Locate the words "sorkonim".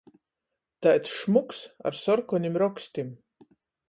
2.01-2.57